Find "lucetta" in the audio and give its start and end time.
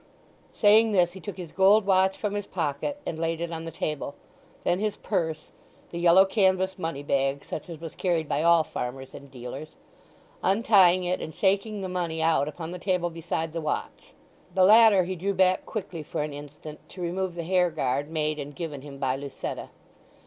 19.15-19.69